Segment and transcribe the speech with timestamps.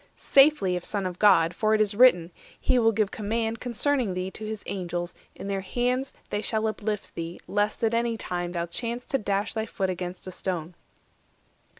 [0.15, 4.31] Safely, if Son of God; For it is written, 'He will give command Concerning thee
[4.31, 8.65] to his Angels; in their hands They shall uplift thee, lest at any time Thou
[8.65, 10.73] chance to dash thy foot against a stone.